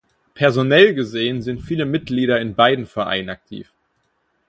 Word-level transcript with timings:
Personell 0.33 0.95
gesehen 0.95 1.43
sind 1.43 1.61
viele 1.61 1.85
Mitglieder 1.85 2.41
in 2.41 2.55
beiden 2.55 2.87
Vereinen 2.87 3.29
aktiv. 3.29 3.71